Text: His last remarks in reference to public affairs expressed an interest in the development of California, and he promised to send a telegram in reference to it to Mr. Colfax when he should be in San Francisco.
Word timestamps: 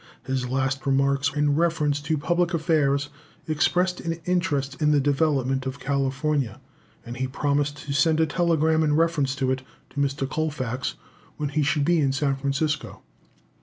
His 0.23 0.47
last 0.49 0.87
remarks 0.87 1.31
in 1.31 1.53
reference 1.55 1.99
to 2.01 2.17
public 2.17 2.55
affairs 2.55 3.09
expressed 3.47 3.99
an 4.01 4.13
interest 4.25 4.81
in 4.81 4.89
the 4.89 4.99
development 4.99 5.67
of 5.67 5.79
California, 5.79 6.59
and 7.05 7.17
he 7.17 7.27
promised 7.27 7.85
to 7.85 7.93
send 7.93 8.19
a 8.19 8.25
telegram 8.25 8.81
in 8.81 8.95
reference 8.95 9.35
to 9.35 9.51
it 9.51 9.61
to 9.91 9.99
Mr. 9.99 10.27
Colfax 10.27 10.95
when 11.37 11.49
he 11.49 11.61
should 11.61 11.85
be 11.85 11.99
in 11.99 12.13
San 12.13 12.35
Francisco. 12.35 13.03